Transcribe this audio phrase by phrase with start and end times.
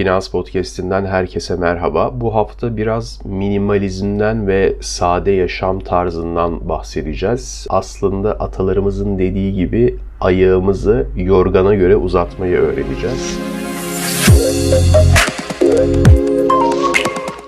[0.00, 2.20] Finans Podcast'inden herkese merhaba.
[2.20, 7.66] Bu hafta biraz minimalizmden ve sade yaşam tarzından bahsedeceğiz.
[7.70, 13.38] Aslında atalarımızın dediği gibi ayağımızı yorgana göre uzatmayı öğreneceğiz.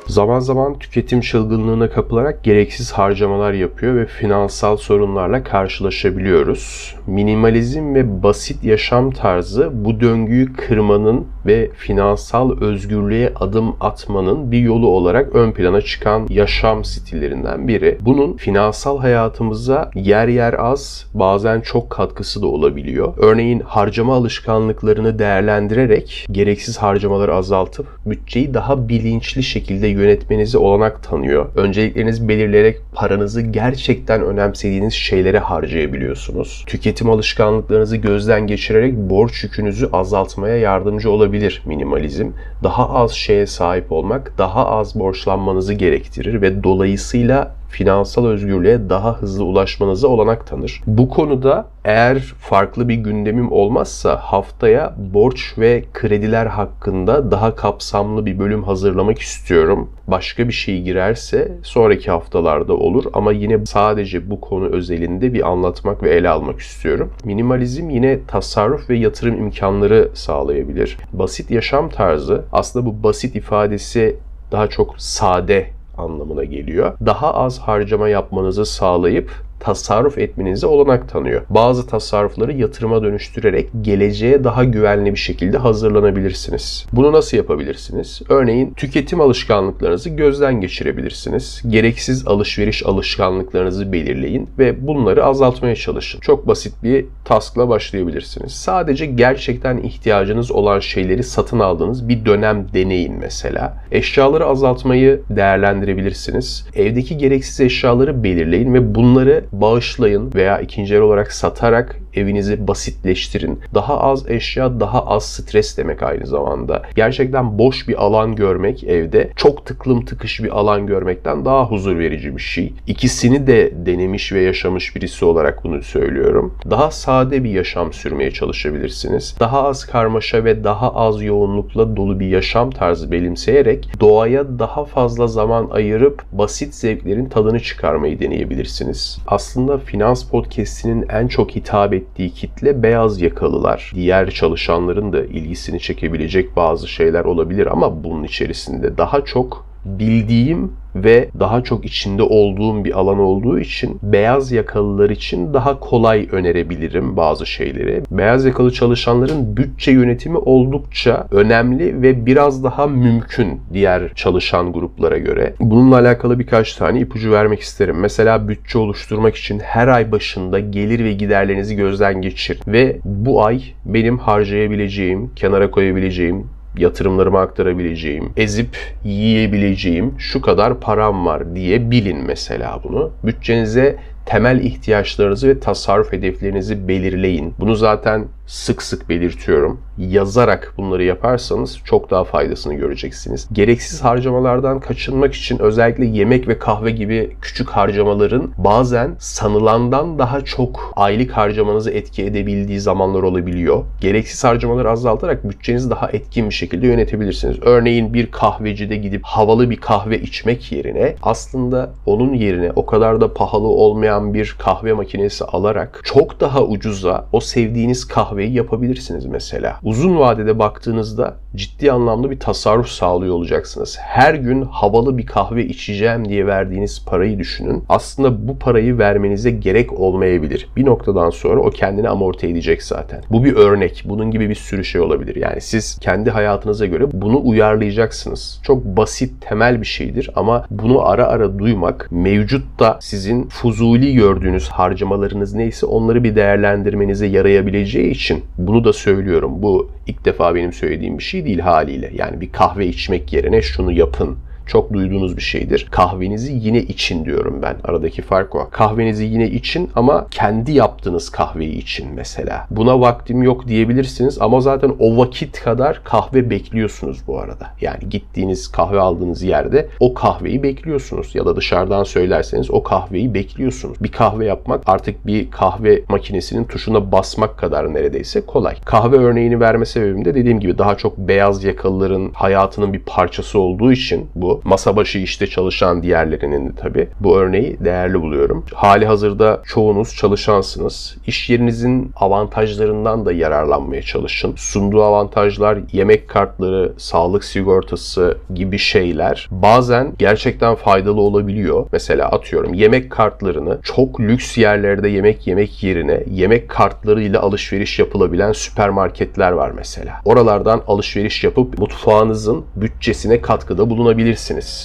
[0.06, 6.94] Zaman zaman tüketim çılgınlığına kapılarak gereksiz harcamalar yapıyor ve finansal sorunlarla karşılaşabiliyoruz.
[7.06, 14.88] Minimalizm ve basit yaşam tarzı bu döngüyü kırmanın ve finansal özgürlüğe adım atmanın bir yolu
[14.88, 17.98] olarak ön plana çıkan yaşam stillerinden biri.
[18.00, 23.14] Bunun finansal hayatımıza yer yer az, bazen çok katkısı da olabiliyor.
[23.16, 31.46] Örneğin harcama alışkanlıklarını değerlendirerek gereksiz harcamaları azaltıp bütçeyi daha bilinçli şekilde yönetmenize olanak tanıyor.
[31.56, 36.64] Önceliklerinizi belirleyerek paranızı gerçekten önemsediğiniz şeylere harcayabiliyorsunuz.
[36.66, 42.30] Tüketim alışkanlıklarınızı gözden geçirerek borç yükünüzü azaltmaya yardımcı olabilir minimalizm.
[42.62, 49.44] Daha az şeye sahip olmak daha az borçlanmanızı gerektirir ve dolayısıyla finansal özgürlüğe daha hızlı
[49.44, 50.82] ulaşmanıza olanak tanır.
[50.86, 58.38] Bu konuda eğer farklı bir gündemim olmazsa haftaya borç ve krediler hakkında daha kapsamlı bir
[58.38, 59.90] bölüm hazırlamak istiyorum.
[60.06, 66.02] Başka bir şey girerse sonraki haftalarda olur ama yine sadece bu konu özelinde bir anlatmak
[66.02, 67.12] ve ele almak istiyorum.
[67.24, 70.96] Minimalizm yine tasarruf ve yatırım imkanları sağlayabilir.
[71.12, 74.16] Basit yaşam tarzı aslında bu basit ifadesi
[74.52, 75.66] daha çok sade
[75.98, 76.92] anlamına geliyor.
[77.06, 79.30] Daha az harcama yapmanızı sağlayıp
[79.62, 81.42] tasarruf etmenize olanak tanıyor.
[81.50, 86.86] Bazı tasarrufları yatırıma dönüştürerek geleceğe daha güvenli bir şekilde hazırlanabilirsiniz.
[86.92, 88.22] Bunu nasıl yapabilirsiniz?
[88.28, 91.62] Örneğin tüketim alışkanlıklarınızı gözden geçirebilirsiniz.
[91.68, 96.20] Gereksiz alışveriş alışkanlıklarınızı belirleyin ve bunları azaltmaya çalışın.
[96.20, 98.52] Çok basit bir taskla başlayabilirsiniz.
[98.52, 103.84] Sadece gerçekten ihtiyacınız olan şeyleri satın aldığınız bir dönem deneyin mesela.
[103.92, 106.66] Eşyaları azaltmayı değerlendirebilirsiniz.
[106.74, 113.60] Evdeki gereksiz eşyaları belirleyin ve bunları bağışlayın veya ikinci el olarak satarak evinizi basitleştirin.
[113.74, 116.82] Daha az eşya, daha az stres demek aynı zamanda.
[116.94, 122.36] Gerçekten boş bir alan görmek evde çok tıklım tıkış bir alan görmekten daha huzur verici
[122.36, 122.72] bir şey.
[122.86, 126.54] İkisini de denemiş ve yaşamış birisi olarak bunu söylüyorum.
[126.70, 129.36] Daha sade bir yaşam sürmeye çalışabilirsiniz.
[129.40, 135.26] Daha az karmaşa ve daha az yoğunlukla dolu bir yaşam tarzı benimseyerek doğaya daha fazla
[135.26, 139.18] zaman ayırıp basit zevklerin tadını çıkarmayı deneyebilirsiniz.
[139.26, 139.41] Aslında
[139.84, 143.92] Finans Podcast'inin en çok hitap ettiği kitle beyaz yakalılar.
[143.94, 151.28] Diğer çalışanların da ilgisini çekebilecek bazı şeyler olabilir ama bunun içerisinde daha çok bildiğim ve
[151.40, 157.46] daha çok içinde olduğum bir alan olduğu için beyaz yakalılar için daha kolay önerebilirim bazı
[157.46, 158.02] şeyleri.
[158.10, 165.54] Beyaz yakalı çalışanların bütçe yönetimi oldukça önemli ve biraz daha mümkün diğer çalışan gruplara göre.
[165.60, 167.96] Bununla alakalı birkaç tane ipucu vermek isterim.
[168.00, 173.62] Mesela bütçe oluşturmak için her ay başında gelir ve giderlerinizi gözden geçir ve bu ay
[173.84, 176.46] benim harcayabileceğim, kenara koyabileceğim
[176.76, 183.10] yatırımlarıma aktarabileceğim, ezip yiyebileceğim şu kadar param var diye bilin mesela bunu.
[183.24, 187.54] Bütçenize temel ihtiyaçlarınızı ve tasarruf hedeflerinizi belirleyin.
[187.60, 189.80] Bunu zaten sık sık belirtiyorum.
[189.98, 193.48] Yazarak bunları yaparsanız çok daha faydasını göreceksiniz.
[193.52, 200.92] Gereksiz harcamalardan kaçınmak için özellikle yemek ve kahve gibi küçük harcamaların bazen sanılandan daha çok
[200.96, 203.84] aylık harcamanızı etki edebildiği zamanlar olabiliyor.
[204.00, 207.56] Gereksiz harcamaları azaltarak bütçenizi daha etkin bir şekilde yönetebilirsiniz.
[207.62, 213.34] Örneğin bir kahvecide gidip havalı bir kahve içmek yerine aslında onun yerine o kadar da
[213.34, 219.78] pahalı olmayan bir kahve makinesi alarak çok daha ucuza o sevdiğiniz kahveyi yapabilirsiniz mesela.
[219.82, 223.98] Uzun vadede baktığınızda ciddi anlamda bir tasarruf sağlıyor olacaksınız.
[224.00, 227.84] Her gün havalı bir kahve içeceğim diye verdiğiniz parayı düşünün.
[227.88, 230.68] Aslında bu parayı vermenize gerek olmayabilir.
[230.76, 233.22] Bir noktadan sonra o kendini amorti edecek zaten.
[233.30, 234.04] Bu bir örnek.
[234.06, 235.36] Bunun gibi bir sürü şey olabilir.
[235.36, 238.60] Yani siz kendi hayatınıza göre bunu uyarlayacaksınız.
[238.62, 245.54] Çok basit, temel bir şeydir ama bunu ara ara duymak mevcutta sizin fuzuli gördüğünüz harcamalarınız
[245.54, 249.62] neyse onları bir değerlendirmenize yarayabileceği için bunu da söylüyorum.
[249.62, 252.10] Bu ilk defa benim söylediğim bir şey değil haliyle.
[252.14, 255.88] Yani bir kahve içmek yerine şunu yapın Çok duyduğunuz bir şeydir.
[255.90, 257.76] Kahvenizi yine için diyorum ben.
[257.84, 258.68] Aradaki fark o.
[258.70, 262.66] Kahvenizi yine için ama kendi yaptığınız kahveyi için mesela.
[262.70, 267.66] Buna vaktim yok diyebilirsiniz ama zaten o vakit kadar kahve bekliyorsunuz bu arada.
[267.80, 274.02] Yani gittiğiniz kahve aldığınız yerde o kahveyi bekliyorsunuz ya da dışarıdan söylerseniz o kahveyi bekliyorsunuz.
[274.02, 278.74] Bir kahve yapmak artık bir kahve makinesinin tuşuna basmak kadar neredeyse kolay.
[278.84, 283.92] Kahve örneğini verme sebebim de dediğim gibi daha çok beyaz yakalıların hayatının bir parçası olduğu
[283.92, 288.64] için bu masa başı işte çalışan diğerlerinin de tabii bu örneği değerli buluyorum.
[288.74, 291.16] Hali hazırda çoğunuz çalışansınız.
[291.26, 294.54] İş yerinizin avantajlarından da yararlanmaya çalışın.
[294.56, 301.86] Sunduğu avantajlar yemek kartları, sağlık sigortası gibi şeyler bazen gerçekten faydalı olabiliyor.
[301.92, 309.52] Mesela atıyorum yemek kartlarını çok lüks yerlerde yemek yemek yerine yemek kartlarıyla alışveriş yapılabilen süpermarketler
[309.52, 310.20] var mesela.
[310.24, 314.41] Oralardan alışveriş yapıp mutfağınızın bütçesine katkıda bulunabilirsiniz.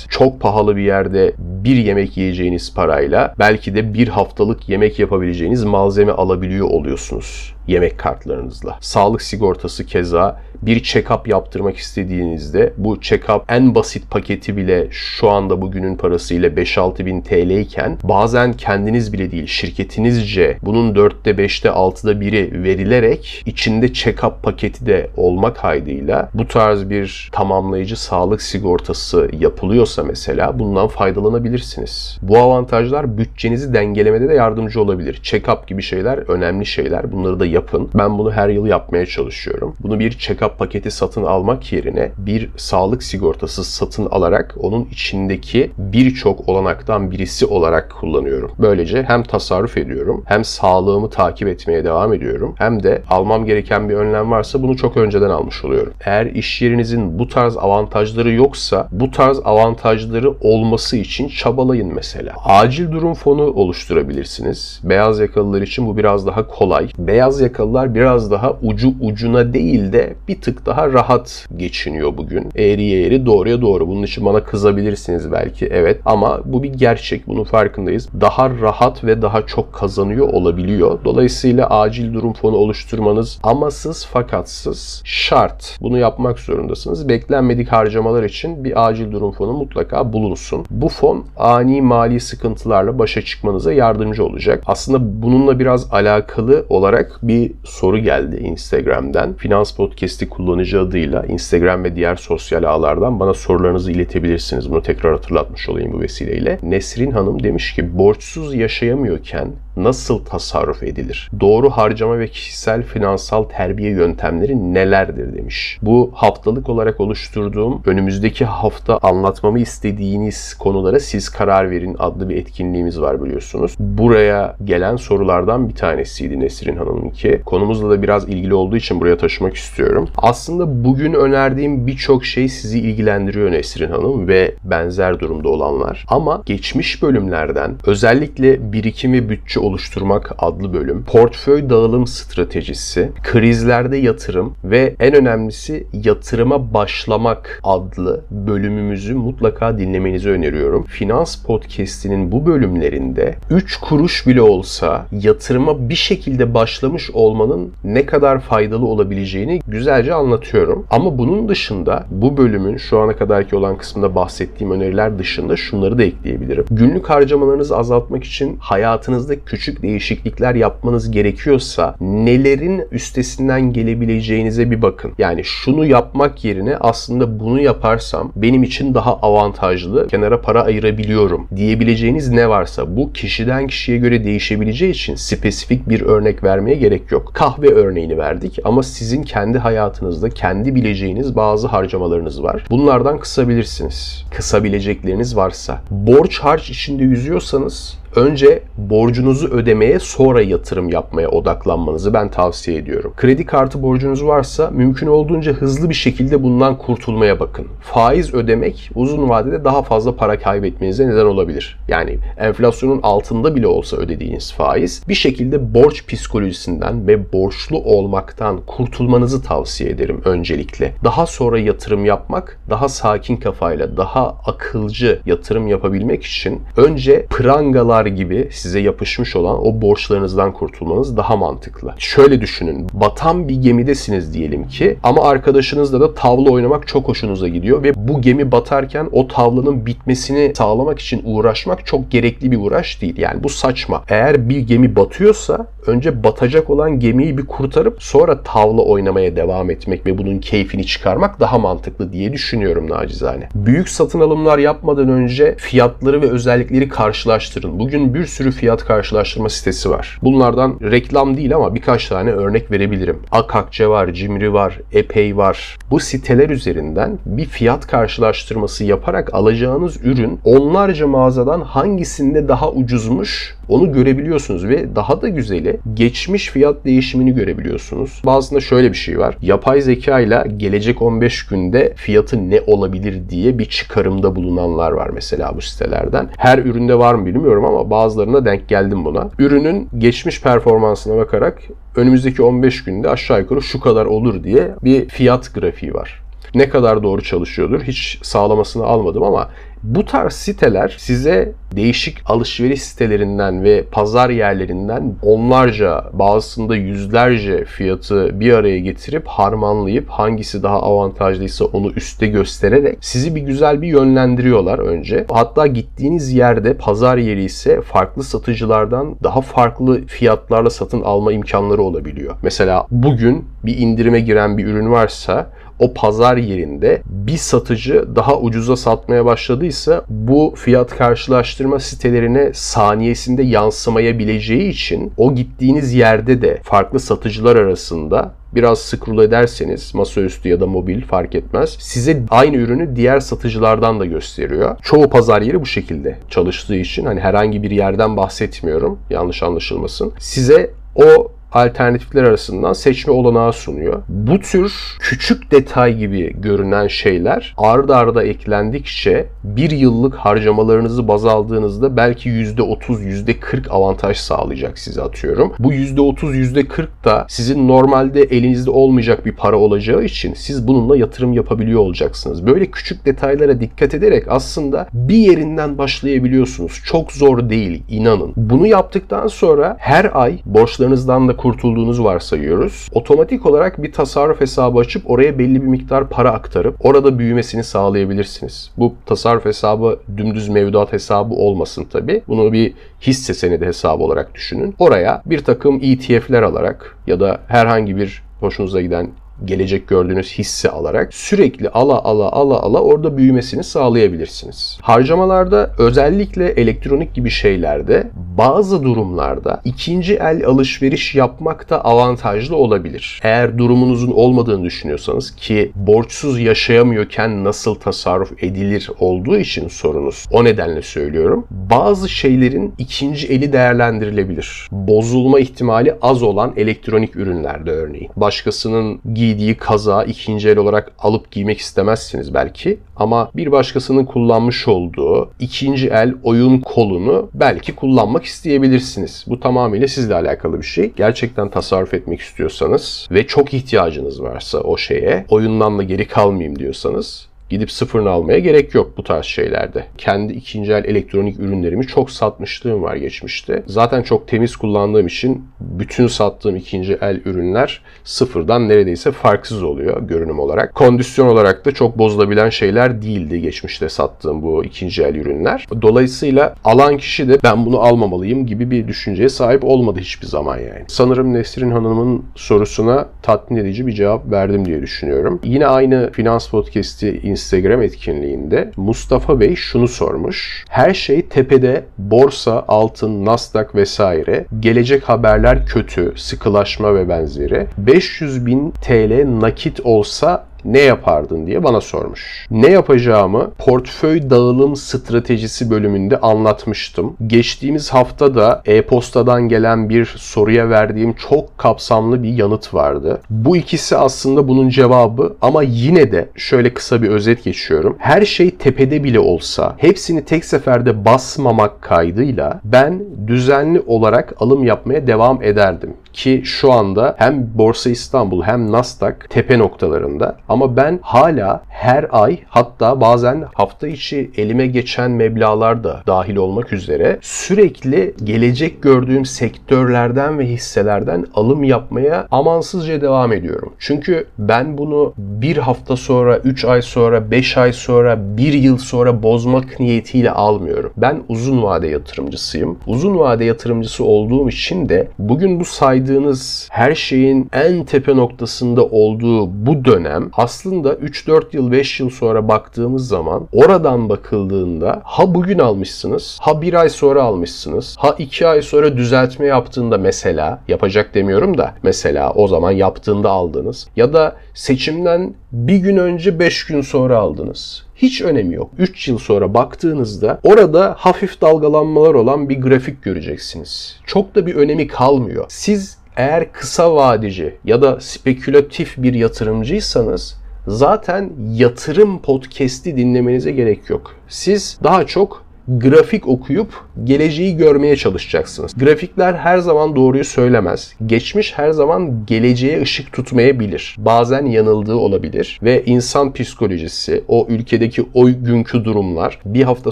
[0.10, 6.12] Çok pahalı bir yerde bir yemek yiyeceğiniz parayla belki de bir haftalık yemek yapabileceğiniz malzeme
[6.12, 8.78] alabiliyor oluyorsunuz yemek kartlarınızla.
[8.82, 15.62] Sağlık sigortası keza bir check-up yaptırmak istediğinizde bu check-up en basit paketi bile şu anda
[15.62, 22.22] bugünün parasıyla 5-6 bin TL iken bazen kendiniz bile değil şirketinizce bunun 4'te 5'te 6'da
[22.22, 30.04] biri verilerek içinde check-up paketi de olmak kaydıyla bu tarz bir tamamlayıcı sağlık sigortası yapılıyorsa
[30.04, 32.18] mesela bundan faydalanabilirsiniz.
[32.22, 35.22] Bu avantajlar bütçenizi dengelemede de yardımcı olabilir.
[35.24, 37.12] Check-up gibi şeyler önemli şeyler.
[37.12, 37.90] Bunları da yapın.
[37.96, 39.76] Ben bunu her yıl yapmaya çalışıyorum.
[39.80, 46.50] Bunu bir check-up paketi satın almak yerine bir sağlık sigortası satın alarak onun içindeki birçok
[46.50, 48.52] olanaktan birisi olarak kullanıyorum.
[48.60, 53.94] Böylece hem tasarruf ediyorum hem sağlığımı takip etmeye devam ediyorum hem de almam gereken bir
[53.94, 55.94] önlem varsa bunu çok önceden almış oluyorum.
[56.06, 62.34] Eğer iş yerinizin bu tarz avantajları yoksa bu tarz avantajları olması için çabalayın mesela.
[62.46, 64.80] Acil durum fonu oluşturabilirsiniz.
[64.84, 66.88] Beyaz yakalılar için bu biraz daha kolay.
[66.98, 72.50] Beyaz yakalılar biraz daha ucu ucuna değil de bir tık daha rahat geçiniyor bugün.
[72.56, 73.88] Eğriye eğri doğruya doğru.
[73.88, 77.28] Bunun için bana kızabilirsiniz belki evet ama bu bir gerçek.
[77.28, 78.10] Bunun farkındayız.
[78.22, 81.00] Daha rahat ve daha çok kazanıyor olabiliyor.
[81.06, 85.78] Dolayısıyla acil durum fonu oluşturmanız amasız fakatsız şart.
[85.82, 87.10] Bunu yapmak zorundasınız.
[87.10, 90.66] Beklenmedik harcamalar için bir acil durum fonu mutlaka bulunsun.
[90.70, 94.64] Bu fon ani mali sıkıntılarla başa çıkmanıza yardımcı olacak.
[94.66, 99.34] Aslında bununla biraz alakalı olarak bir soru geldi Instagram'dan.
[99.34, 104.72] Finans Podcast'i kullanıcı adıyla Instagram ve diğer sosyal ağlardan bana sorularınızı iletebilirsiniz.
[104.72, 106.60] Bunu tekrar hatırlatmış olayım bu vesileyle.
[106.64, 109.52] Nesrin Hanım demiş ki borçsuz yaşayamıyorken
[109.84, 111.30] nasıl tasarruf edilir?
[111.40, 115.80] Doğru harcama ve kişisel finansal terbiye yöntemleri nelerdir demiş.
[115.82, 123.02] Bu haftalık olarak oluşturduğum önümüzdeki hafta anlatmamı istediğiniz konulara siz karar verin adlı bir etkinliğimiz
[123.02, 123.76] var biliyorsunuz.
[123.80, 127.42] Buraya gelen sorulardan bir tanesiydi Nesrin Hanım'ınki.
[127.46, 130.10] Konumuzla da biraz ilgili olduğu için buraya taşımak istiyorum.
[130.18, 136.06] Aslında bugün önerdiğim birçok şey sizi ilgilendiriyor Nesrin Hanım ve benzer durumda olanlar.
[136.08, 144.54] Ama geçmiş bölümlerden özellikle birikim ve bütçe oluşturmak adlı bölüm, portföy dağılım stratejisi, krizlerde yatırım
[144.64, 150.84] ve en önemlisi yatırıma başlamak adlı bölümümüzü mutlaka dinlemenizi öneriyorum.
[150.84, 158.40] Finans Podcast'inin bu bölümlerinde 3 kuruş bile olsa yatırıma bir şekilde başlamış olmanın ne kadar
[158.40, 160.86] faydalı olabileceğini güzelce anlatıyorum.
[160.90, 166.04] Ama bunun dışında bu bölümün şu ana kadarki olan kısmında bahsettiğim öneriler dışında şunları da
[166.04, 166.66] ekleyebilirim.
[166.72, 175.12] Günlük harcamalarınızı azaltmak için hayatınızda küçük değişiklikler yapmanız gerekiyorsa nelerin üstesinden gelebileceğinize bir bakın.
[175.18, 182.30] Yani şunu yapmak yerine aslında bunu yaparsam benim için daha avantajlı, kenara para ayırabiliyorum diyebileceğiniz
[182.30, 187.32] ne varsa bu kişiden kişiye göre değişebileceği için spesifik bir örnek vermeye gerek yok.
[187.34, 192.66] Kahve örneğini verdik ama sizin kendi hayatınızda kendi bileceğiniz bazı harcamalarınız var.
[192.70, 194.26] Bunlardan kısabilirsiniz.
[194.36, 195.82] Kısabilecekleriniz varsa.
[195.92, 203.14] Borç harç içinde yüzüyorsanız önce borcunuzu ödemeye sonra yatırım yapmaya odaklanmanızı ben tavsiye ediyorum.
[203.18, 207.68] Kredi kartı borcunuz varsa mümkün olduğunca hızlı bir şekilde bundan kurtulmaya bakın.
[207.82, 211.80] Faiz ödemek uzun vadede daha fazla para kaybetmenize neden olabilir.
[211.88, 219.44] Yani enflasyonun altında bile olsa ödediğiniz faiz bir şekilde borç psikolojisinden ve borçlu olmaktan kurtulmanızı
[219.44, 220.94] tavsiye ederim öncelikle.
[221.04, 228.50] Daha sonra yatırım yapmak, daha sakin kafayla, daha akılcı yatırım yapabilmek için önce prangalar gibi
[228.52, 231.94] size yapışmış olan o borçlarınızdan kurtulmanız daha mantıklı.
[231.98, 232.88] Şöyle düşünün.
[232.94, 238.22] Batan bir gemidesiniz diyelim ki ama arkadaşınızla da tavla oynamak çok hoşunuza gidiyor ve bu
[238.22, 243.18] gemi batarken o tavlanın bitmesini sağlamak için uğraşmak çok gerekli bir uğraş değil.
[243.18, 244.04] Yani bu saçma.
[244.10, 250.06] Eğer bir gemi batıyorsa önce batacak olan gemiyi bir kurtarıp sonra tavla oynamaya devam etmek
[250.06, 253.50] ve bunun keyfini çıkarmak daha mantıklı diye düşünüyorum nacizane.
[253.56, 257.80] Büyük satın alımlar yapmadan önce fiyatları ve özellikleri karşılaştırın.
[257.80, 260.20] Bugün bir sürü fiyat karşılaştırma sitesi var.
[260.24, 263.20] Bunlardan reklam değil ama birkaç tane örnek verebilirim.
[263.32, 265.78] Akakçe var, Cimri var, Epey var.
[265.92, 273.94] Bu siteler üzerinden bir fiyat karşılaştırması yaparak alacağınız ürün onlarca mağazadan hangisinde daha ucuzmuş onu
[273.94, 278.22] görebiliyorsunuz ve daha da güzeli geçmiş fiyat değişimini görebiliyorsunuz.
[278.26, 279.38] Bazısında şöyle bir şey var.
[279.42, 285.56] Yapay zeka ile gelecek 15 günde fiyatı ne olabilir diye bir çıkarımda bulunanlar var mesela
[285.56, 286.30] bu sitelerden.
[286.38, 289.30] Her üründe var mı bilmiyorum ama bazılarına denk geldim buna.
[289.40, 291.62] Ürünün geçmiş performansına bakarak
[291.96, 296.22] önümüzdeki 15 günde aşağı yukarı şu kadar olur diye bir fiyat grafiği var.
[296.56, 299.50] Ne kadar doğru çalışıyordur hiç sağlamasını almadım ama
[299.88, 308.54] bu tarz siteler size değişik alışveriş sitelerinden ve pazar yerlerinden onlarca bazısında yüzlerce fiyatı bir
[308.54, 315.26] araya getirip harmanlayıp hangisi daha avantajlıysa onu üste göstererek sizi bir güzel bir yönlendiriyorlar önce.
[315.30, 322.36] Hatta gittiğiniz yerde pazar yeri ise farklı satıcılardan daha farklı fiyatlarla satın alma imkanları olabiliyor.
[322.44, 325.50] Mesela bugün bir indirime giren bir ürün varsa
[325.80, 334.70] o pazar yerinde bir satıcı daha ucuza satmaya başladıysa bu fiyat karşılaştırma sitelerine saniyesinde yansımayabileceği
[334.70, 341.02] için o gittiğiniz yerde de farklı satıcılar arasında biraz scroll ederseniz masaüstü ya da mobil
[341.02, 341.78] fark etmez.
[341.80, 344.78] Size aynı ürünü diğer satıcılardan da gösteriyor.
[344.82, 349.00] Çoğu pazar yeri bu şekilde çalıştığı için hani herhangi bir yerden bahsetmiyorum.
[349.10, 350.14] Yanlış anlaşılmasın.
[350.20, 354.04] Size o alternatifler arasından seçme olanağı sunuyor.
[354.10, 361.98] Bu tür küçük detay gibi görünen şeyler ard arda eklendikçe bir yıllık harcamalarınızı baz aldığınızda
[361.98, 365.54] belki %30, %40 avantaj sağlayacak size atıyorum.
[365.60, 371.34] Bu %30, %40 da sizin normalde elinizde olmayacak bir para olacağı için siz bununla yatırım
[371.34, 372.48] yapabiliyor olacaksınız.
[372.48, 376.82] Böyle küçük detaylara dikkat ederek aslında bir yerinden başlayabiliyorsunuz.
[376.86, 378.34] Çok zor değil inanın.
[378.36, 382.90] Bunu yaptıktan sonra her ay borçlarınızdan da kurtulduğunuzu varsayıyoruz.
[382.92, 388.72] Otomatik olarak bir tasarruf hesabı açıp oraya belli bir miktar para aktarıp orada büyümesini sağlayabilirsiniz.
[388.78, 392.22] Bu tasarruf hesabı dümdüz mevduat hesabı olmasın tabi.
[392.28, 394.76] Bunu bir hisse senedi hesabı olarak düşünün.
[394.80, 399.10] Oraya bir takım ETF'ler alarak ya da herhangi bir hoşunuza giden
[399.46, 404.78] gelecek gördüğünüz hissi alarak sürekli ala ala ala ala orada büyümesini sağlayabilirsiniz.
[404.82, 413.20] Harcamalarda özellikle elektronik gibi şeylerde bazı durumlarda ikinci el alışveriş yapmak da avantajlı olabilir.
[413.24, 420.26] Eğer durumunuzun olmadığını düşünüyorsanız ki borçsuz yaşayamıyorken nasıl tasarruf edilir olduğu için sorunuz.
[420.32, 421.48] O nedenle söylüyorum.
[421.52, 424.68] Bazı şeylerin ikinci eli değerlendirilebilir.
[424.72, 428.10] Bozulma ihtimali az olan elektronik ürünlerde örneğin.
[428.16, 435.30] Başkasının giydiği kaza ikinci el olarak alıp giymek istemezsiniz belki ama bir başkasının kullanmış olduğu
[435.40, 439.26] ikinci el oyun kolunu belki kullanmak isteyebilirsiniz.
[439.28, 440.92] Bu tamamıyla sizle alakalı bir şey.
[440.96, 447.27] Gerçekten tasarruf etmek istiyorsanız ve çok ihtiyacınız varsa o şeye, oyundan da geri kalmayayım diyorsanız
[447.50, 449.86] Gidip sıfırını almaya gerek yok bu tarz şeylerde.
[449.98, 453.64] Kendi ikinci el elektronik ürünlerimi çok satmışlığım var geçmişte.
[453.68, 460.40] Zaten çok temiz kullandığım için bütün sattığım ikinci el ürünler sıfırdan neredeyse farksız oluyor görünüm
[460.40, 460.76] olarak.
[460.76, 465.66] Kondisyon olarak da çok bozulabilen şeyler değildi geçmişte sattığım bu ikinci el ürünler.
[465.82, 470.86] Dolayısıyla alan kişi de ben bunu almamalıyım gibi bir düşünceye sahip olmadı hiçbir zaman yani.
[470.88, 475.40] Sanırım Nesrin Hanım'ın sorusuna tatmin edici bir cevap verdim diye düşünüyorum.
[475.44, 480.66] Yine aynı Finans Podcast'i Instagram etkinliğinde Mustafa Bey şunu sormuş.
[480.70, 484.46] Her şey tepede borsa, altın, Nasdaq vesaire.
[484.60, 487.68] Gelecek haberler kötü, sıkılaşma ve benzeri.
[487.78, 492.48] 500 bin TL nakit olsa ne yapardın diye bana sormuş.
[492.52, 497.14] Ne yapacağımı portföy dağılım stratejisi bölümünde anlatmıştım.
[497.28, 503.22] Geçtiğimiz hafta da e-postadan gelen bir soruya verdiğim çok kapsamlı bir yanıt vardı.
[503.30, 507.96] Bu ikisi aslında bunun cevabı ama yine de şöyle kısa bir özet geçiyorum.
[508.00, 515.08] Her şey tepede bile olsa hepsini tek seferde basmamak kaydıyla ben düzenli olarak alım yapmaya
[515.08, 515.94] devam ederdim.
[516.14, 522.40] Ki şu anda hem Borsa İstanbul hem Nasdaq tepe noktalarında ama ben hala her ay
[522.48, 530.40] hatta bazen hafta içi elime geçen meblağlar da dahil olmak üzere sürekli gelecek gördüğüm sektörlerden
[530.40, 533.74] ve hisselerden alım yapmaya amansızca devam ediyorum.
[533.80, 539.24] Çünkü ben bunu bir hafta sonra, 3 ay sonra, 5 ay sonra, 1 yıl sonra
[539.24, 540.92] bozmak niyetiyle almıyorum.
[540.98, 542.78] Ben uzun vade yatırımcısıyım.
[542.88, 545.66] Uzun vade yatırımcısı olduğum için de bugün bu
[545.98, 552.48] saydığınız her şeyin en tepe noktasında olduğu bu dönem aslında 3-4 yıl, 5 yıl sonra
[552.48, 558.62] baktığımız zaman oradan bakıldığında ha bugün almışsınız, ha bir ay sonra almışsınız, ha iki ay
[558.62, 565.34] sonra düzeltme yaptığında mesela, yapacak demiyorum da mesela o zaman yaptığında aldınız ya da seçimden
[565.52, 567.87] bir gün önce 5 gün sonra aldınız.
[567.98, 568.72] Hiç önemi yok.
[568.78, 574.00] 3 yıl sonra baktığınızda orada hafif dalgalanmalar olan bir grafik göreceksiniz.
[574.06, 575.46] Çok da bir önemi kalmıyor.
[575.50, 584.16] Siz eğer kısa vadeci ya da spekülatif bir yatırımcıysanız zaten yatırım podcast'i dinlemenize gerek yok.
[584.28, 588.74] Siz daha çok grafik okuyup geleceği görmeye çalışacaksınız.
[588.78, 590.94] Grafikler her zaman doğruyu söylemez.
[591.06, 593.96] Geçmiş her zaman geleceğe ışık tutmayabilir.
[593.98, 599.92] Bazen yanıldığı olabilir ve insan psikolojisi, o ülkedeki o günkü durumlar, bir hafta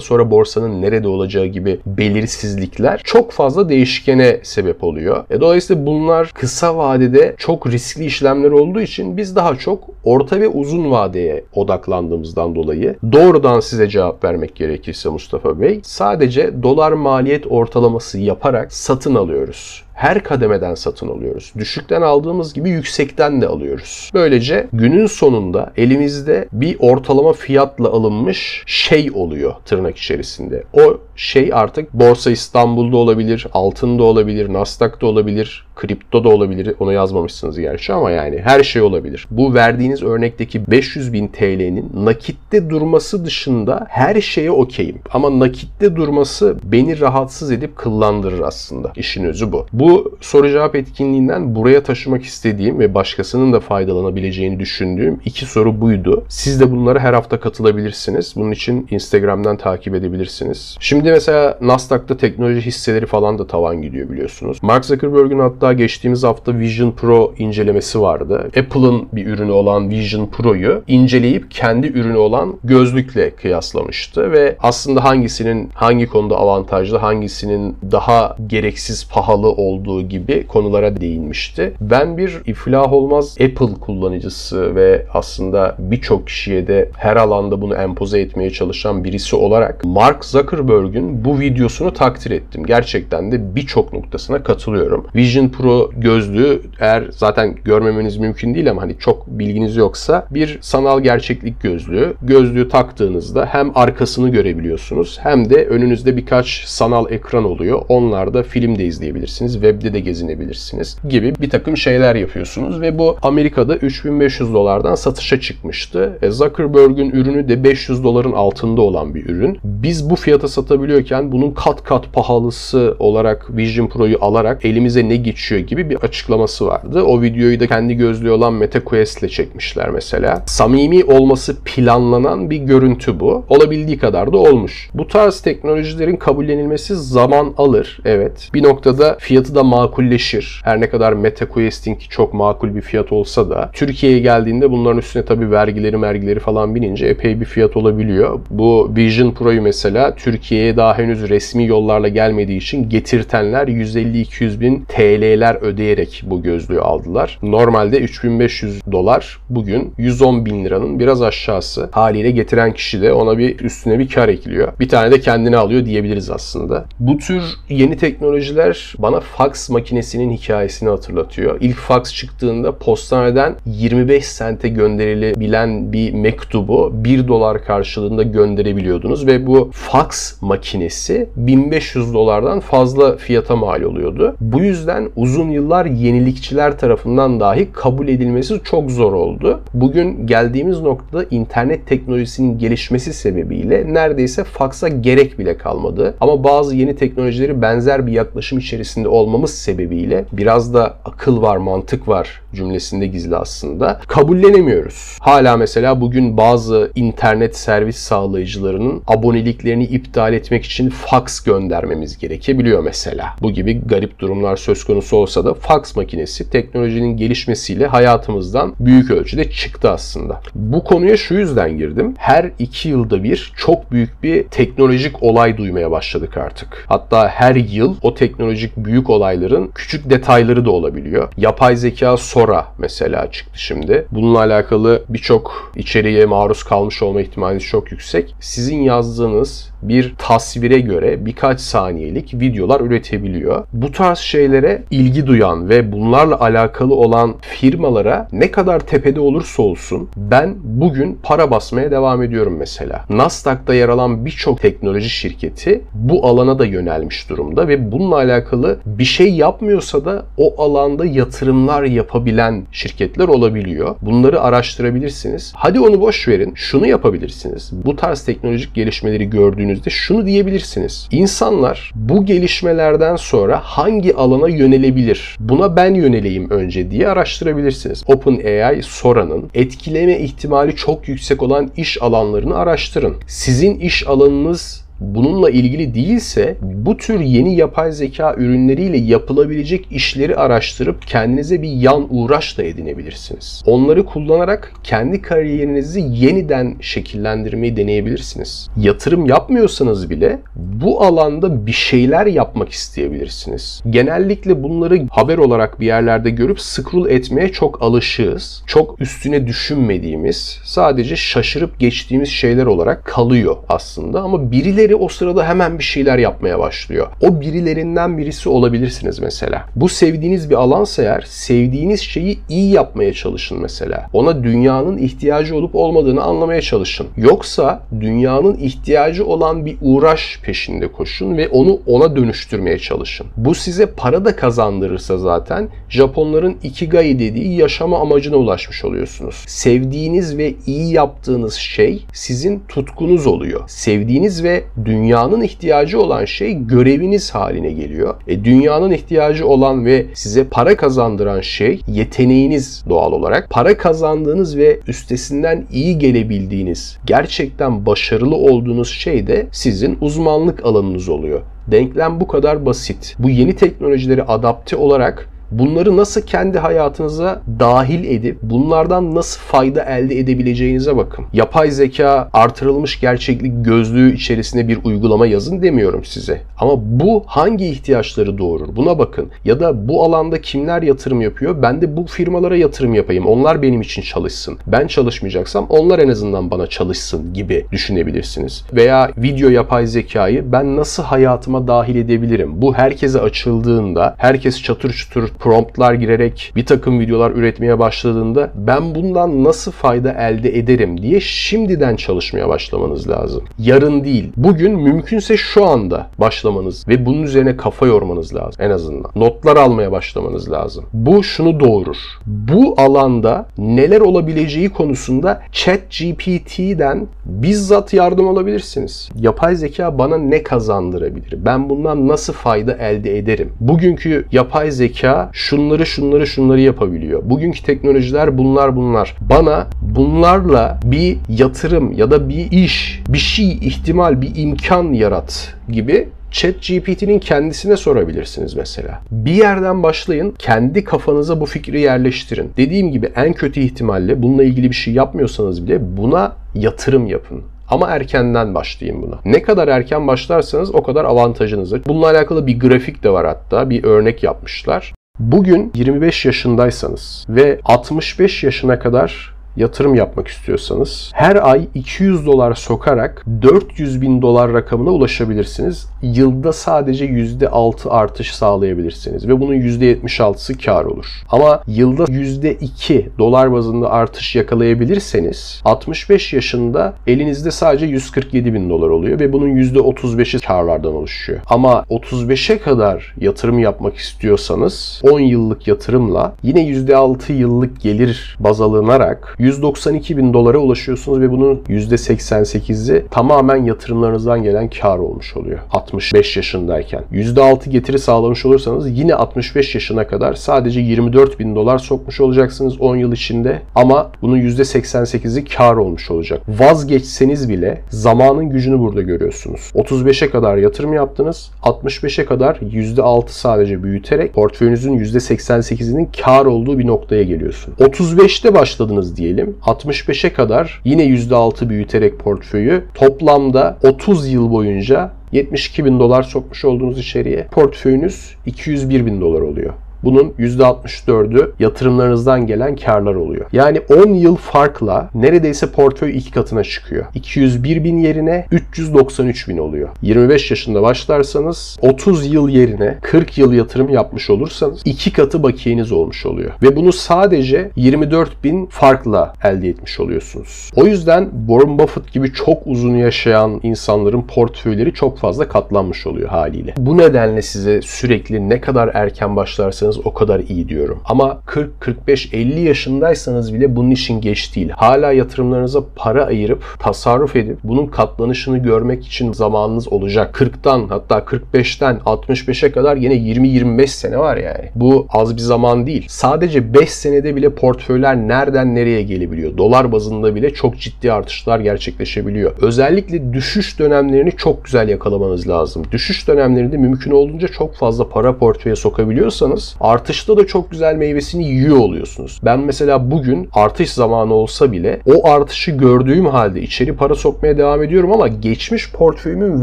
[0.00, 5.24] sonra borsanın nerede olacağı gibi belirsizlikler çok fazla değişkene sebep oluyor.
[5.30, 10.48] E dolayısıyla bunlar kısa vadede çok riskli işlemler olduğu için biz daha çok orta ve
[10.48, 17.46] uzun vadeye odaklandığımızdan dolayı doğrudan size cevap vermek gerekirse Mustafa Bey Bey sadece dolar maliyet
[17.46, 21.52] ortalaması yaparak satın alıyoruz her kademeden satın alıyoruz.
[21.58, 24.10] Düşükten aldığımız gibi yüksekten de alıyoruz.
[24.14, 30.62] Böylece günün sonunda elimizde bir ortalama fiyatla alınmış şey oluyor tırnak içerisinde.
[30.72, 36.74] O şey artık Borsa İstanbul'da olabilir, altında olabilir, Nasdaq'ta olabilir, kripto da olabilir.
[36.80, 39.26] Onu yazmamışsınız gerçi ama yani her şey olabilir.
[39.30, 44.98] Bu verdiğiniz örnekteki 500 bin TL'nin nakitte durması dışında her şeye okeyim.
[45.12, 48.92] Ama nakitte durması beni rahatsız edip kıllandırır aslında.
[48.96, 49.66] İşin özü bu.
[49.72, 55.80] Bu bu soru cevap etkinliğinden buraya taşımak istediğim ve başkasının da faydalanabileceğini düşündüğüm iki soru
[55.80, 56.24] buydu.
[56.28, 58.32] Siz de bunlara her hafta katılabilirsiniz.
[58.36, 60.76] Bunun için Instagram'dan takip edebilirsiniz.
[60.80, 64.58] Şimdi mesela Nasdaq'ta teknoloji hisseleri falan da tavan gidiyor biliyorsunuz.
[64.62, 68.50] Mark Zuckerberg'ün hatta geçtiğimiz hafta Vision Pro incelemesi vardı.
[68.58, 75.70] Apple'ın bir ürünü olan Vision Pro'yu inceleyip kendi ürünü olan gözlükle kıyaslamıştı ve aslında hangisinin
[75.74, 81.72] hangi konuda avantajlı, hangisinin daha gereksiz pahalı olduğu olduğu gibi konulara değinmişti.
[81.80, 88.20] Ben bir iflah olmaz Apple kullanıcısı ve aslında birçok kişiye de her alanda bunu empoze
[88.20, 92.64] etmeye çalışan birisi olarak Mark Zuckerberg'ün bu videosunu takdir ettim.
[92.66, 95.06] Gerçekten de birçok noktasına katılıyorum.
[95.14, 101.00] Vision Pro gözlüğü eğer zaten görmemeniz mümkün değil ama hani çok bilginiz yoksa bir sanal
[101.00, 102.14] gerçeklik gözlüğü.
[102.22, 107.82] Gözlüğü taktığınızda hem arkasını görebiliyorsunuz hem de önünüzde birkaç sanal ekran oluyor.
[107.88, 113.76] Onlarda film de izleyebilirsiniz webde de gezinebilirsiniz gibi bir takım şeyler yapıyorsunuz ve bu Amerika'da
[113.76, 116.18] 3500 dolardan satışa çıkmıştı.
[116.22, 119.58] E, Zuckerberg'ün ürünü de 500 doların altında olan bir ürün.
[119.64, 125.60] Biz bu fiyata satabiliyorken bunun kat kat pahalısı olarak Vision Pro'yu alarak elimize ne geçiyor
[125.60, 127.02] gibi bir açıklaması vardı.
[127.02, 130.42] O videoyu da kendi gözlüğü olan Meta Quest ile çekmişler mesela.
[130.46, 133.44] Samimi olması planlanan bir görüntü bu.
[133.48, 134.90] Olabildiği kadar da olmuş.
[134.94, 138.00] Bu tarz teknolojilerin kabullenilmesi zaman alır.
[138.04, 138.50] Evet.
[138.54, 140.60] Bir noktada fiyatı da makulleşir.
[140.64, 145.50] Her ne kadar MetaQuest'in çok makul bir fiyat olsa da Türkiye'ye geldiğinde bunların üstüne tabii
[145.50, 148.40] vergileri mergileri falan binince epey bir fiyat olabiliyor.
[148.50, 155.54] Bu Vision Pro'yu mesela Türkiye'ye daha henüz resmi yollarla gelmediği için getirtenler 150-200 bin TL'ler
[155.54, 157.38] ödeyerek bu gözlüğü aldılar.
[157.42, 161.88] Normalde 3500 dolar bugün 110 bin liranın biraz aşağısı.
[161.92, 164.72] Haliyle getiren kişi de ona bir üstüne bir kar ekliyor.
[164.80, 166.84] Bir tane de kendine alıyor diyebiliriz aslında.
[167.00, 171.58] Bu tür yeni teknolojiler bana fax makinesinin hikayesini hatırlatıyor.
[171.60, 179.70] İlk fax çıktığında postaneden 25 sente gönderilebilen bir mektubu 1 dolar karşılığında gönderebiliyordunuz ve bu
[179.72, 184.36] fax makinesi 1500 dolardan fazla fiyata mal oluyordu.
[184.40, 189.60] Bu yüzden uzun yıllar yenilikçiler tarafından dahi kabul edilmesi çok zor oldu.
[189.74, 196.14] Bugün geldiğimiz noktada internet teknolojisinin gelişmesi sebebiyle neredeyse fax'a gerek bile kalmadı.
[196.20, 201.56] Ama bazı yeni teknolojileri benzer bir yaklaşım içerisinde olmadı olmamız sebebiyle biraz da akıl var,
[201.56, 204.00] mantık var cümlesinde gizli aslında.
[204.06, 205.18] Kabullenemiyoruz.
[205.20, 213.26] Hala mesela bugün bazı internet servis sağlayıcılarının aboneliklerini iptal etmek için fax göndermemiz gerekebiliyor mesela.
[213.42, 219.50] Bu gibi garip durumlar söz konusu olsa da fax makinesi teknolojinin gelişmesiyle hayatımızdan büyük ölçüde
[219.50, 220.40] çıktı aslında.
[220.54, 222.14] Bu konuya şu yüzden girdim.
[222.18, 226.84] Her iki yılda bir çok büyük bir teknolojik olay duymaya başladık artık.
[226.88, 231.28] Hatta her yıl o teknolojik büyük olayların küçük detayları da olabiliyor.
[231.36, 234.06] Yapay zeka Sora mesela çıktı şimdi.
[234.10, 238.34] Bununla alakalı birçok içeriğe maruz kalmış olma ihtimaliniz çok yüksek.
[238.40, 243.64] Sizin yazdığınız bir tasvire göre birkaç saniyelik videolar üretebiliyor.
[243.72, 250.08] Bu tarz şeylere ilgi duyan ve bunlarla alakalı olan firmalara ne kadar tepede olursa olsun
[250.16, 253.04] ben bugün para basmaya devam ediyorum mesela.
[253.10, 259.04] Nasdaq'ta yer alan birçok teknoloji şirketi bu alana da yönelmiş durumda ve bununla alakalı bir
[259.06, 263.96] şey yapmıyorsa da o alanda yatırımlar yapabilen şirketler olabiliyor.
[264.02, 265.52] Bunları araştırabilirsiniz.
[265.56, 266.52] Hadi onu boş verin.
[266.54, 267.70] Şunu yapabilirsiniz.
[267.72, 271.08] Bu tarz teknolojik gelişmeleri gördüğünüzde şunu diyebilirsiniz.
[271.10, 275.36] İnsanlar bu gelişmelerden sonra hangi alana yönelebilir?
[275.40, 278.04] Buna ben yöneleyim önce diye araştırabilirsiniz.
[278.06, 283.16] OpenAI Sora'nın etkileme ihtimali çok yüksek olan iş alanlarını araştırın.
[283.26, 291.06] Sizin iş alanınız bununla ilgili değilse bu tür yeni yapay zeka ürünleriyle yapılabilecek işleri araştırıp
[291.06, 293.62] kendinize bir yan uğraş da edinebilirsiniz.
[293.66, 298.68] Onları kullanarak kendi kariyerinizi yeniden şekillendirmeyi deneyebilirsiniz.
[298.76, 303.82] Yatırım yapmıyorsanız bile bu alanda bir şeyler yapmak isteyebilirsiniz.
[303.90, 308.62] Genellikle bunları haber olarak bir yerlerde görüp scroll etmeye çok alışığız.
[308.66, 315.48] Çok üstüne düşünmediğimiz, sadece şaşırıp geçtiğimiz şeyler olarak kalıyor aslında ama birileri birileri o sırada
[315.48, 317.06] hemen bir şeyler yapmaya başlıyor.
[317.20, 319.64] O birilerinden birisi olabilirsiniz mesela.
[319.76, 324.06] Bu sevdiğiniz bir alansa eğer sevdiğiniz şeyi iyi yapmaya çalışın mesela.
[324.12, 327.06] Ona dünyanın ihtiyacı olup olmadığını anlamaya çalışın.
[327.16, 333.26] Yoksa dünyanın ihtiyacı olan bir uğraş peşinde koşun ve onu ona dönüştürmeye çalışın.
[333.36, 339.44] Bu size para da kazandırırsa zaten Japonların ikigai dediği yaşama amacına ulaşmış oluyorsunuz.
[339.46, 343.60] Sevdiğiniz ve iyi yaptığınız şey sizin tutkunuz oluyor.
[343.66, 348.14] Sevdiğiniz ve dünyanın ihtiyacı olan şey göreviniz haline geliyor.
[348.26, 353.50] E, dünyanın ihtiyacı olan ve size para kazandıran şey yeteneğiniz doğal olarak.
[353.50, 361.40] Para kazandığınız ve üstesinden iyi gelebildiğiniz, gerçekten başarılı olduğunuz şey de sizin uzmanlık alanınız oluyor.
[361.70, 363.16] Denklem bu kadar basit.
[363.18, 370.18] Bu yeni teknolojileri adapte olarak Bunları nasıl kendi hayatınıza dahil edip bunlardan nasıl fayda elde
[370.18, 371.24] edebileceğinize bakın.
[371.32, 376.40] Yapay zeka artırılmış gerçeklik gözlüğü içerisinde bir uygulama yazın demiyorum size.
[376.58, 378.76] Ama bu hangi ihtiyaçları doğurur?
[378.76, 379.28] Buna bakın.
[379.44, 381.62] Ya da bu alanda kimler yatırım yapıyor?
[381.62, 383.26] Ben de bu firmalara yatırım yapayım.
[383.26, 384.58] Onlar benim için çalışsın.
[384.66, 388.64] Ben çalışmayacaksam onlar en azından bana çalışsın gibi düşünebilirsiniz.
[388.72, 392.62] Veya video yapay zekayı ben nasıl hayatıma dahil edebilirim?
[392.62, 399.44] Bu herkese açıldığında, herkes çatır çutur promptlar girerek bir takım videolar üretmeye başladığında ben bundan
[399.44, 403.44] nasıl fayda elde ederim diye şimdiden çalışmaya başlamanız lazım.
[403.58, 404.32] Yarın değil.
[404.36, 409.10] Bugün mümkünse şu anda başlamanız ve bunun üzerine kafa yormanız lazım en azından.
[409.16, 410.84] Notlar almaya başlamanız lazım.
[410.92, 411.96] Bu şunu doğurur.
[412.26, 419.08] Bu alanda neler olabileceği konusunda Chat GPT'den bizzat yardım alabilirsiniz.
[419.20, 421.44] Yapay zeka bana ne kazandırabilir?
[421.44, 423.52] Ben bundan nasıl fayda elde ederim?
[423.60, 427.22] Bugünkü yapay zeka şunları şunları şunları yapabiliyor.
[427.24, 429.16] Bugünkü teknolojiler bunlar bunlar.
[429.20, 436.08] Bana bunlarla bir yatırım ya da bir iş, bir şey, ihtimal, bir imkan yarat gibi
[436.30, 439.00] Chat GPT'nin kendisine sorabilirsiniz mesela.
[439.10, 442.52] Bir yerden başlayın, kendi kafanıza bu fikri yerleştirin.
[442.56, 447.42] Dediğim gibi en kötü ihtimalle bununla ilgili bir şey yapmıyorsanız bile buna yatırım yapın.
[447.68, 449.18] Ama erkenden başlayın buna.
[449.24, 451.84] Ne kadar erken başlarsanız o kadar avantajınızdır.
[451.86, 453.70] Bununla alakalı bir grafik de var hatta.
[453.70, 454.94] Bir örnek yapmışlar.
[455.18, 463.24] Bugün 25 yaşındaysanız ve 65 yaşına kadar yatırım yapmak istiyorsanız her ay 200 dolar sokarak
[463.42, 465.86] 400 bin dolar rakamına ulaşabilirsiniz.
[466.02, 471.06] Yılda sadece %6 artış sağlayabilirsiniz ve bunun %76'sı kar olur.
[471.30, 479.20] Ama yılda %2 dolar bazında artış yakalayabilirseniz 65 yaşında elinizde sadece 147 bin dolar oluyor
[479.20, 481.40] ve bunun %35'i karlardan oluşuyor.
[481.46, 489.36] Ama 35'e kadar yatırım yapmak istiyorsanız 10 yıllık yatırımla yine %6 yıllık gelir baz alınarak
[489.46, 495.58] 192 bin dolara ulaşıyorsunuz ve bunun %88'i tamamen yatırımlarınızdan gelen kar olmuş oluyor.
[495.70, 497.02] 65 yaşındayken.
[497.12, 502.96] %6 getiri sağlamış olursanız yine 65 yaşına kadar sadece 24 bin dolar sokmuş olacaksınız 10
[502.96, 506.40] yıl içinde ama bunun %88'i kar olmuş olacak.
[506.48, 509.72] Vazgeçseniz bile zamanın gücünü burada görüyorsunuz.
[509.74, 511.50] 35'e kadar yatırım yaptınız.
[511.62, 517.74] 65'e kadar %6 sadece büyüterek portföyünüzün %88'inin kar olduğu bir noktaya geliyorsun.
[517.74, 519.35] 35'te başladınız diyelim.
[519.42, 526.98] 65'e kadar yine %6 büyüterek portföyü toplamda 30 yıl boyunca 72 bin dolar sokmuş olduğunuz
[526.98, 529.74] içeriye portföyünüz 201 bin dolar oluyor.
[530.04, 533.46] Bunun %64'ü yatırımlarınızdan gelen karlar oluyor.
[533.52, 537.04] Yani 10 yıl farkla neredeyse portföy iki katına çıkıyor.
[537.14, 539.88] 201 bin yerine 393 bin oluyor.
[540.02, 546.26] 25 yaşında başlarsanız 30 yıl yerine 40 yıl yatırım yapmış olursanız iki katı bakiyeniz olmuş
[546.26, 546.50] oluyor.
[546.62, 550.70] Ve bunu sadece 24 bin farkla elde etmiş oluyorsunuz.
[550.76, 556.74] O yüzden Warren Buffett gibi çok uzun yaşayan insanların portföyleri çok fazla katlanmış oluyor haliyle.
[556.78, 561.00] Bu nedenle size sürekli ne kadar erken başlarsanız o kadar iyi diyorum.
[561.04, 564.70] Ama 40, 45, 50 yaşındaysanız bile bunun için geç değil.
[564.70, 570.34] Hala yatırımlarınıza para ayırıp tasarruf edip bunun katlanışını görmek için zamanınız olacak.
[570.40, 574.70] 40'tan hatta 45'ten 65'e kadar yine 20-25 sene var yani.
[574.74, 576.04] Bu az bir zaman değil.
[576.08, 579.56] Sadece 5 senede bile portföyler nereden nereye gelebiliyor.
[579.56, 582.52] Dolar bazında bile çok ciddi artışlar gerçekleşebiliyor.
[582.60, 585.82] Özellikle düşüş dönemlerini çok güzel yakalamanız lazım.
[585.92, 591.76] Düşüş dönemlerinde mümkün olduğunca çok fazla para portföye sokabiliyorsanız artışta da çok güzel meyvesini yiyor
[591.76, 592.40] oluyorsunuz.
[592.44, 597.82] Ben mesela bugün artış zamanı olsa bile o artışı gördüğüm halde içeri para sokmaya devam
[597.82, 599.62] ediyorum ama geçmiş portföyümün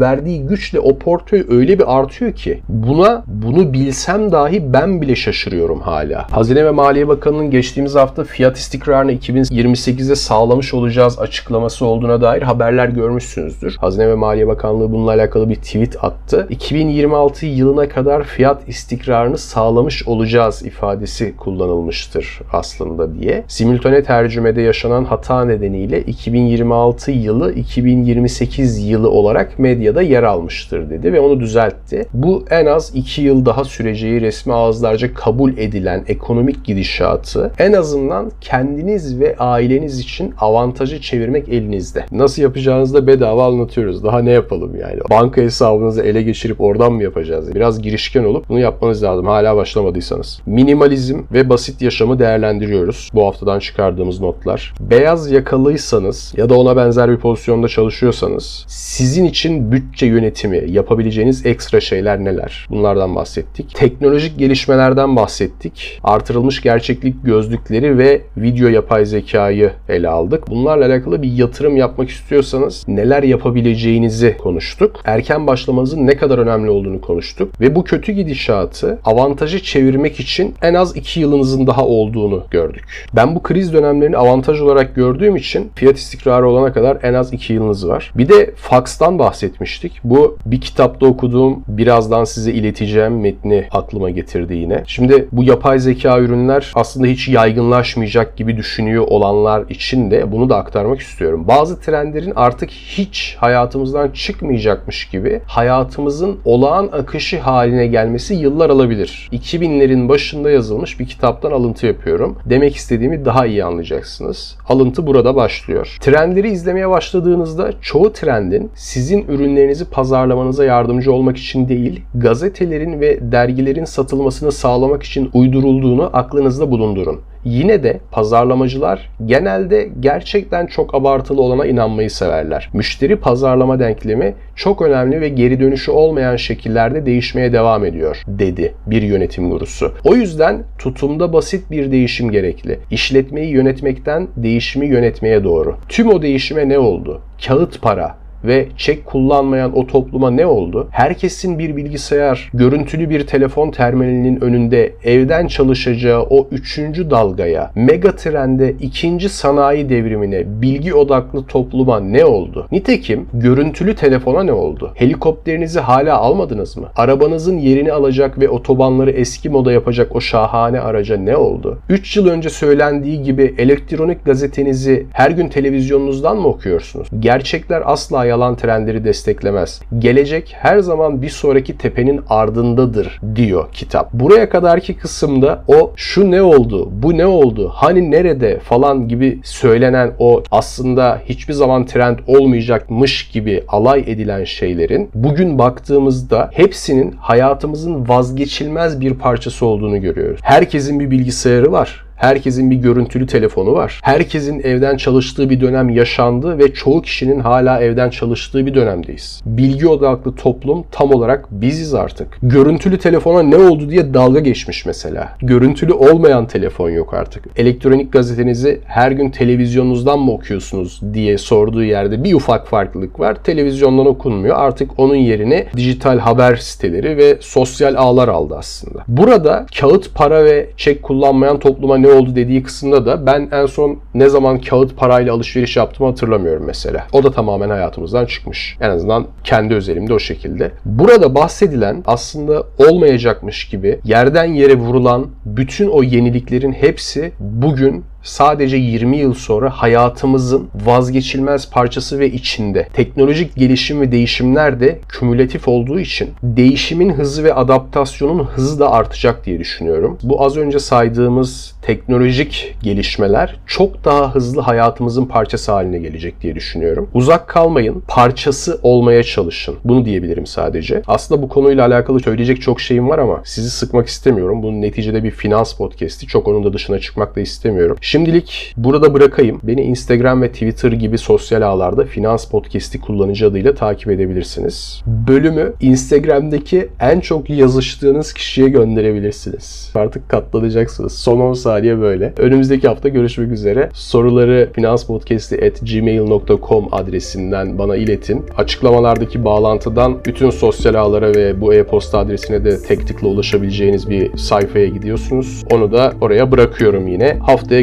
[0.00, 5.80] verdiği güçle o portföy öyle bir artıyor ki buna bunu bilsem dahi ben bile şaşırıyorum
[5.80, 6.26] hala.
[6.30, 12.88] Hazine ve Maliye Bakanı'nın geçtiğimiz hafta fiyat istikrarını 2028'de sağlamış olacağız açıklaması olduğuna dair haberler
[12.88, 13.76] görmüşsünüzdür.
[13.80, 16.46] Hazine ve Maliye Bakanlığı bununla alakalı bir tweet attı.
[16.50, 23.44] 2026 yılına kadar fiyat istikrarını sağlamış olacağız ifadesi kullanılmıştır aslında diye.
[23.48, 31.20] Simültane tercümede yaşanan hata nedeniyle 2026 yılı 2028 yılı olarak medyada yer almıştır dedi ve
[31.20, 32.06] onu düzeltti.
[32.14, 38.32] Bu en az 2 yıl daha süreceği resmi ağızlarca kabul edilen ekonomik gidişatı en azından
[38.40, 42.04] kendiniz ve aileniz için avantajı çevirmek elinizde.
[42.12, 44.04] Nasıl yapacağınızı da bedava anlatıyoruz.
[44.04, 45.00] Daha ne yapalım yani?
[45.10, 47.54] Banka hesabınızı ele geçirip oradan mı yapacağız?
[47.54, 49.26] Biraz girişken olup bunu yapmanız lazım.
[49.26, 49.56] Hala
[49.94, 50.40] başlamadıysanız.
[50.46, 53.10] Minimalizm ve basit yaşamı değerlendiriyoruz.
[53.14, 54.74] Bu haftadan çıkardığımız notlar.
[54.80, 61.80] Beyaz yakalıysanız ya da ona benzer bir pozisyonda çalışıyorsanız sizin için bütçe yönetimi yapabileceğiniz ekstra
[61.80, 62.66] şeyler neler?
[62.70, 63.74] Bunlardan bahsettik.
[63.74, 66.00] Teknolojik gelişmelerden bahsettik.
[66.04, 70.50] Artırılmış gerçeklik gözlükleri ve video yapay zekayı ele aldık.
[70.50, 75.00] Bunlarla alakalı bir yatırım yapmak istiyorsanız neler yapabileceğinizi konuştuk.
[75.04, 77.60] Erken başlamanızın ne kadar önemli olduğunu konuştuk.
[77.60, 82.84] Ve bu kötü gidişatı avantajı çevirmek için en az 2 yılınızın daha olduğunu gördük.
[83.16, 87.52] Ben bu kriz dönemlerini avantaj olarak gördüğüm için fiyat istikrarı olana kadar en az 2
[87.52, 88.12] yılınız var.
[88.14, 90.00] Bir de Fox'tan bahsetmiştik.
[90.04, 94.82] Bu bir kitapta okuduğum birazdan size ileteceğim metni aklıma getirdi yine.
[94.86, 100.56] Şimdi bu yapay zeka ürünler aslında hiç yaygınlaşmayacak gibi düşünüyor olanlar için de bunu da
[100.56, 101.44] aktarmak istiyorum.
[101.48, 109.28] Bazı trendlerin artık hiç hayatımızdan çıkmayacakmış gibi hayatımızın olağan akışı haline gelmesi yıllar alabilir.
[109.74, 112.36] 2000'lerin başında yazılmış bir kitaptan alıntı yapıyorum.
[112.44, 114.56] Demek istediğimi daha iyi anlayacaksınız.
[114.68, 115.96] Alıntı burada başlıyor.
[116.00, 123.84] Trendleri izlemeye başladığınızda çoğu trendin sizin ürünlerinizi pazarlamanıza yardımcı olmak için değil, gazetelerin ve dergilerin
[123.84, 127.20] satılmasını sağlamak için uydurulduğunu aklınızda bulundurun.
[127.44, 132.70] Yine de pazarlamacılar genelde gerçekten çok abartılı olana inanmayı severler.
[132.72, 139.02] Müşteri pazarlama denklemi çok önemli ve geri dönüşü olmayan şekillerde değişmeye devam ediyor, dedi bir
[139.02, 139.92] yönetim gurusu.
[140.04, 142.78] O yüzden tutumda basit bir değişim gerekli.
[142.90, 145.76] İşletmeyi yönetmekten değişimi yönetmeye doğru.
[145.88, 147.20] Tüm o değişime ne oldu?
[147.46, 150.88] Kağıt para, ve çek kullanmayan o topluma ne oldu?
[150.90, 158.74] Herkesin bir bilgisayar, görüntülü bir telefon terminalinin önünde evden çalışacağı o üçüncü dalgaya, mega trende
[158.80, 162.66] ikinci sanayi devrimine, bilgi odaklı topluma ne oldu?
[162.72, 164.92] Nitekim görüntülü telefona ne oldu?
[164.94, 166.86] Helikopterinizi hala almadınız mı?
[166.96, 171.78] Arabanızın yerini alacak ve otobanları eski moda yapacak o şahane araca ne oldu?
[171.88, 177.08] 3 yıl önce söylendiği gibi elektronik gazetenizi her gün televizyonunuzdan mı okuyorsunuz?
[177.20, 179.80] Gerçekler asla yalan trendleri desteklemez.
[179.98, 184.12] Gelecek her zaman bir sonraki tepenin ardındadır diyor kitap.
[184.12, 190.12] Buraya kadarki kısımda o şu ne oldu, bu ne oldu, hani nerede falan gibi söylenen
[190.18, 199.00] o aslında hiçbir zaman trend olmayacakmış gibi alay edilen şeylerin bugün baktığımızda hepsinin hayatımızın vazgeçilmez
[199.00, 200.40] bir parçası olduğunu görüyoruz.
[200.42, 202.03] Herkesin bir bilgisayarı var.
[202.16, 204.00] Herkesin bir görüntülü telefonu var.
[204.02, 209.40] Herkesin evden çalıştığı bir dönem yaşandı ve çoğu kişinin hala evden çalıştığı bir dönemdeyiz.
[209.46, 212.38] Bilgi odaklı toplum tam olarak biziz artık.
[212.42, 215.36] Görüntülü telefona ne oldu diye dalga geçmiş mesela.
[215.42, 217.44] Görüntülü olmayan telefon yok artık.
[217.56, 223.34] Elektronik gazetenizi her gün televizyonunuzdan mı okuyorsunuz diye sorduğu yerde bir ufak farklılık var.
[223.44, 224.56] Televizyondan okunmuyor.
[224.58, 229.04] Artık onun yerine dijital haber siteleri ve sosyal ağlar aldı aslında.
[229.08, 233.98] Burada kağıt para ve çek kullanmayan topluma ne oldu dediği kısımda da ben en son
[234.14, 237.06] ne zaman kağıt parayla alışveriş yaptığımı hatırlamıyorum mesela.
[237.12, 238.76] O da tamamen hayatımızdan çıkmış.
[238.80, 240.72] En azından kendi özelimde o şekilde.
[240.84, 249.16] Burada bahsedilen aslında olmayacakmış gibi yerden yere vurulan bütün o yeniliklerin hepsi bugün sadece 20
[249.16, 252.88] yıl sonra hayatımızın vazgeçilmez parçası ve içinde.
[252.92, 259.46] Teknolojik gelişim ve değişimler de kümülatif olduğu için değişimin hızı ve adaptasyonun hızı da artacak
[259.46, 260.18] diye düşünüyorum.
[260.22, 267.10] Bu az önce saydığımız teknolojik gelişmeler çok daha hızlı hayatımızın parçası haline gelecek diye düşünüyorum.
[267.14, 269.74] Uzak kalmayın, parçası olmaya çalışın.
[269.84, 271.02] Bunu diyebilirim sadece.
[271.06, 274.62] Aslında bu konuyla alakalı söyleyecek çok şeyim var ama sizi sıkmak istemiyorum.
[274.62, 276.26] Bunun neticede bir finans podcast'i.
[276.26, 277.96] Çok onun da dışına çıkmak da istemiyorum.
[278.14, 279.60] Şimdilik burada bırakayım.
[279.62, 285.02] Beni Instagram ve Twitter gibi sosyal ağlarda Finans Podcast'i kullanıcı adıyla takip edebilirsiniz.
[285.06, 289.90] Bölümü Instagram'daki en çok yazıştığınız kişiye gönderebilirsiniz.
[289.94, 291.12] Artık katlanacaksınız.
[291.12, 292.32] Son 10 saniye böyle.
[292.38, 293.90] Önümüzdeki hafta görüşmek üzere.
[293.92, 298.44] Soruları finanspodcasti.gmail.com adresinden bana iletin.
[298.56, 304.86] Açıklamalardaki bağlantıdan bütün sosyal ağlara ve bu e-posta adresine de tek tıkla ulaşabileceğiniz bir sayfaya
[304.86, 305.64] gidiyorsunuz.
[305.70, 307.38] Onu da oraya bırakıyorum yine.
[307.40, 307.82] Haftaya